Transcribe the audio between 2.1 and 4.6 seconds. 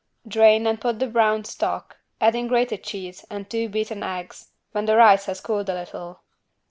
adding grated cheese and two beaten eggs,